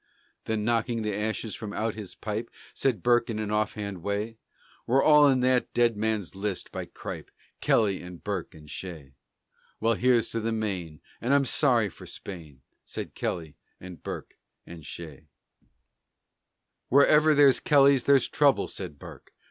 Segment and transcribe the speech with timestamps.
[0.45, 4.39] Then, knocking the ashes from out his pipe, Said Burke in an offhand way:
[4.87, 7.29] "We're all in that dead man's list by Cripe!
[7.59, 9.13] Kelly and Burke and Shea."
[9.79, 14.83] "Well, here's to the Maine, and I'm sorry for Spain," Said Kelly and Burke and
[14.83, 15.27] Shea.
[16.89, 19.35] "Wherever there's Kellys there's trouble," said Burke.